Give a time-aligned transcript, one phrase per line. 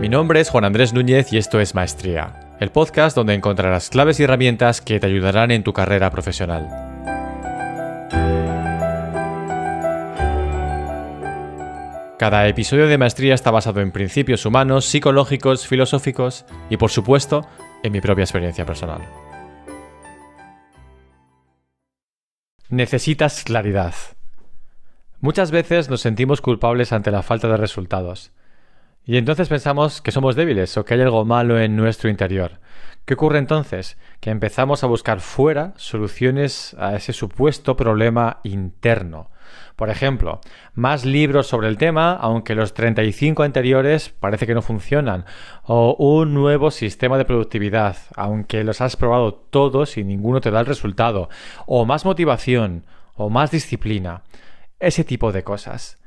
[0.00, 4.18] Mi nombre es Juan Andrés Núñez y esto es Maestría, el podcast donde encontrarás claves
[4.18, 6.70] y herramientas que te ayudarán en tu carrera profesional.
[12.18, 17.46] Cada episodio de Maestría está basado en principios humanos, psicológicos, filosóficos y, por supuesto,
[17.82, 19.02] en mi propia experiencia personal.
[22.70, 23.94] Necesitas claridad.
[25.20, 28.32] Muchas veces nos sentimos culpables ante la falta de resultados.
[29.10, 32.60] Y entonces pensamos que somos débiles o que hay algo malo en nuestro interior.
[33.04, 33.98] ¿Qué ocurre entonces?
[34.20, 39.32] Que empezamos a buscar fuera soluciones a ese supuesto problema interno.
[39.74, 40.40] Por ejemplo,
[40.74, 45.24] más libros sobre el tema, aunque los 35 anteriores parece que no funcionan.
[45.64, 50.60] O un nuevo sistema de productividad, aunque los has probado todos y ninguno te da
[50.60, 51.28] el resultado.
[51.66, 52.84] O más motivación,
[53.16, 54.22] o más disciplina.
[54.78, 55.99] Ese tipo de cosas.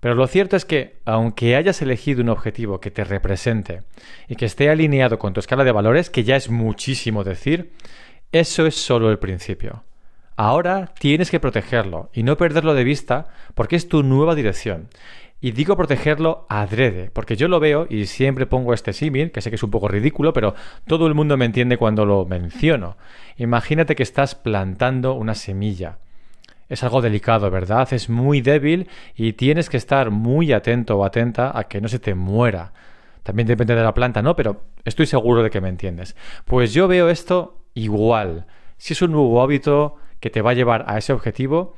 [0.00, 3.82] Pero lo cierto es que, aunque hayas elegido un objetivo que te represente
[4.28, 7.72] y que esté alineado con tu escala de valores, que ya es muchísimo decir,
[8.32, 9.84] eso es solo el principio.
[10.36, 14.88] Ahora tienes que protegerlo y no perderlo de vista porque es tu nueva dirección.
[15.40, 19.50] Y digo protegerlo adrede, porque yo lo veo y siempre pongo este símil, que sé
[19.50, 20.54] que es un poco ridículo, pero
[20.86, 22.96] todo el mundo me entiende cuando lo menciono.
[23.36, 25.98] Imagínate que estás plantando una semilla
[26.68, 27.92] es algo delicado, ¿verdad?
[27.92, 31.98] Es muy débil y tienes que estar muy atento o atenta a que no se
[31.98, 32.72] te muera.
[33.22, 34.36] También depende de la planta, ¿no?
[34.36, 36.16] Pero estoy seguro de que me entiendes.
[36.44, 38.46] Pues yo veo esto igual.
[38.76, 41.74] Si es un nuevo hábito que te va a llevar a ese objetivo,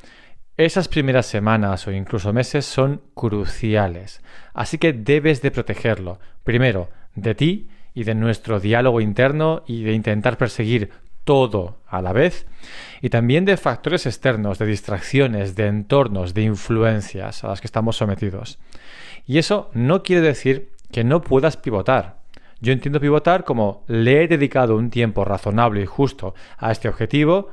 [0.57, 4.23] esas primeras semanas o incluso meses son cruciales.
[4.55, 6.19] Así que debes de protegerlo.
[6.45, 10.91] Primero, de ti y de nuestro diálogo interno y de intentar perseguir
[11.29, 12.47] todo a la vez,
[13.03, 17.99] y también de factores externos, de distracciones, de entornos, de influencias a las que estamos
[17.99, 18.59] sometidos.
[19.27, 22.17] Y eso no quiere decir que no puedas pivotar.
[22.63, 27.51] Yo entiendo pivotar como le he dedicado un tiempo razonable y justo a este objetivo,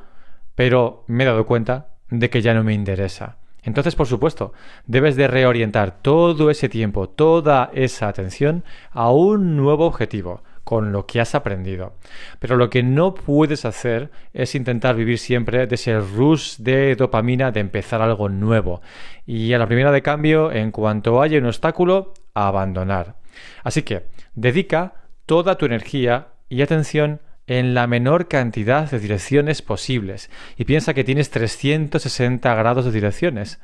[0.56, 3.40] pero me he dado cuenta de que ya no me interesa.
[3.62, 4.54] Entonces, por supuesto,
[4.86, 11.06] debes de reorientar todo ese tiempo, toda esa atención a un nuevo objetivo, con lo
[11.06, 11.94] que has aprendido.
[12.40, 17.52] Pero lo que no puedes hacer es intentar vivir siempre de ese rush de dopamina
[17.52, 18.82] de empezar algo nuevo.
[19.26, 23.16] Y a la primera de cambio, en cuanto haya un obstáculo, abandonar.
[23.64, 24.96] Así que dedica
[25.26, 31.04] toda tu energía y atención en la menor cantidad de direcciones posibles y piensa que
[31.04, 33.60] tienes 360 grados de direcciones.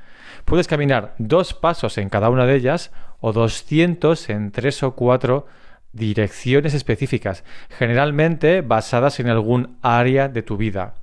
[0.45, 5.47] Puedes caminar dos pasos en cada una de ellas o 200 en tres o cuatro
[5.94, 10.96] direcciones específicas, generalmente basadas en algún área de tu vida.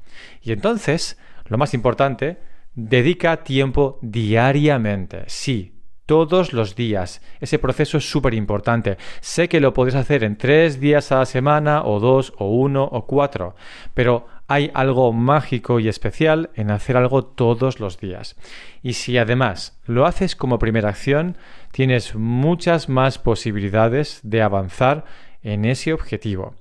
[0.42, 2.38] Y entonces, lo más importante,
[2.74, 5.24] dedica tiempo diariamente.
[5.26, 7.20] Sí, todos los días.
[7.38, 8.96] Ese proceso es súper importante.
[9.20, 12.84] Sé que lo puedes hacer en tres días a la semana, o dos, o uno,
[12.84, 13.54] o cuatro,
[13.92, 18.34] pero hay algo mágico y especial en hacer algo todos los días.
[18.82, 21.36] Y si además lo haces como primera acción,
[21.70, 25.04] tienes muchas más posibilidades de avanzar
[25.42, 26.54] en ese objetivo.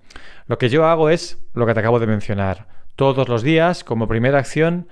[0.47, 2.67] Lo que yo hago es lo que te acabo de mencionar.
[2.97, 4.89] Todos los días, como primera acción,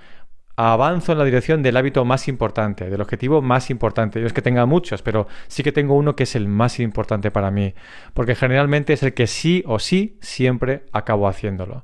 [0.55, 4.21] avanzo en la dirección del hábito más importante, del objetivo más importante.
[4.21, 7.29] Yo es que tenga muchos, pero sí que tengo uno que es el más importante
[7.29, 7.73] para mí,
[8.13, 11.83] porque generalmente es el que sí o sí siempre acabo haciéndolo.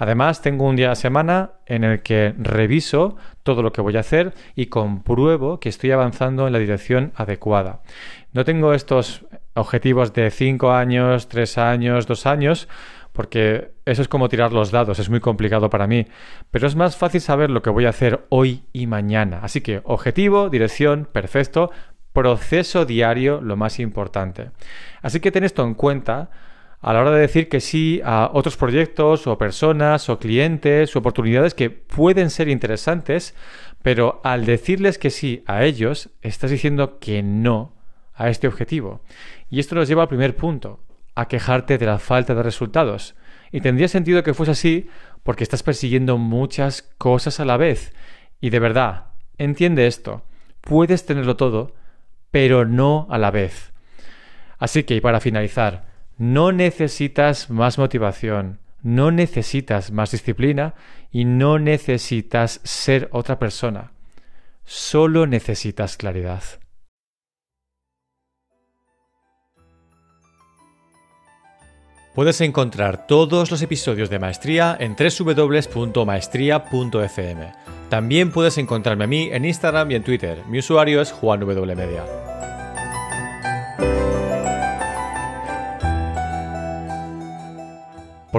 [0.00, 3.98] Además, tengo un día a la semana en el que reviso todo lo que voy
[3.98, 7.82] a hacer y compruebo que estoy avanzando en la dirección adecuada.
[8.32, 12.66] No tengo estos objetivos de 5 años, 3 años, 2 años,
[13.12, 16.06] porque eso es como tirar los dados, es muy complicado para mí,
[16.50, 19.40] pero es más fácil saber lo que voy a hacer hoy y mañana.
[19.42, 21.72] Así que objetivo, dirección, perfecto,
[22.14, 24.50] proceso diario, lo más importante.
[25.02, 26.30] Así que ten esto en cuenta
[26.80, 31.00] a la hora de decir que sí a otros proyectos o personas o clientes o
[31.00, 33.34] oportunidades que pueden ser interesantes,
[33.82, 37.74] pero al decirles que sí a ellos, estás diciendo que no
[38.14, 39.02] a este objetivo.
[39.50, 40.80] Y esto nos lleva al primer punto,
[41.14, 43.14] a quejarte de la falta de resultados.
[43.52, 44.88] Y tendría sentido que fuese así
[45.22, 47.92] porque estás persiguiendo muchas cosas a la vez.
[48.40, 49.06] Y de verdad,
[49.36, 50.24] entiende esto,
[50.60, 51.74] puedes tenerlo todo,
[52.30, 53.72] pero no a la vez.
[54.58, 55.89] Así que, y para finalizar,
[56.20, 60.74] no necesitas más motivación, no necesitas más disciplina
[61.10, 63.92] y no necesitas ser otra persona.
[64.66, 66.42] Solo necesitas claridad.
[72.14, 77.52] Puedes encontrar todos los episodios de Maestría en www.maestría.fm.
[77.88, 80.42] También puedes encontrarme a mí en Instagram y en Twitter.
[80.48, 81.40] Mi usuario es Juan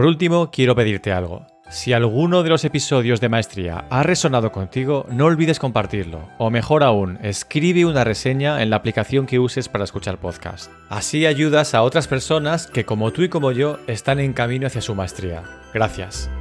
[0.02, 1.46] Por último, quiero pedirte algo.
[1.70, 6.82] Si alguno de los episodios de Maestría ha resonado contigo, no olvides compartirlo, o mejor
[6.82, 10.72] aún, escribe una reseña en la aplicación que uses para escuchar podcast.
[10.90, 14.82] Así ayudas a otras personas que como tú y como yo están en camino hacia
[14.82, 15.44] su maestría.
[15.72, 16.32] Gracias.